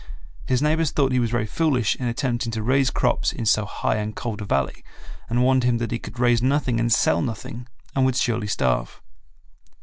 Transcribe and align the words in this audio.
His 0.47 0.63
neighbors 0.63 0.89
thought 0.89 1.11
he 1.11 1.19
was 1.19 1.29
very 1.29 1.45
foolish 1.45 1.95
in 1.95 2.07
attempting 2.07 2.51
to 2.53 2.63
raise 2.63 2.89
crops 2.89 3.31
in 3.31 3.45
so 3.45 3.65
high 3.65 3.97
and 3.97 4.15
cold 4.15 4.41
a 4.41 4.45
valley, 4.45 4.83
and 5.29 5.43
warned 5.43 5.63
him 5.63 5.77
that 5.77 5.91
he 5.91 5.99
could 5.99 6.17
raise 6.19 6.41
nothing 6.41 6.79
and 6.79 6.91
sell 6.91 7.21
nothing, 7.21 7.67
and 7.95 8.03
would 8.03 8.15
surely 8.15 8.47
starve. 8.47 8.99